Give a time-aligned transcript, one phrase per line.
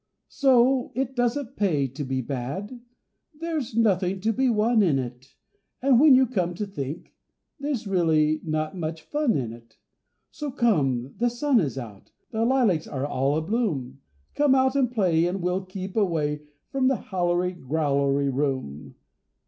[0.29, 2.79] So it doesn't pay to be bad,—
[3.35, 5.35] There's nothing to be won in it;
[5.79, 7.13] And when you come to think,
[7.59, 9.77] There's really not much fun in it.
[10.31, 11.13] So, come!
[11.17, 14.01] the sun is out, The lilacs are all a bloom;
[14.33, 18.95] Come out and play, and we'll keep away From the Howlery Growlery room.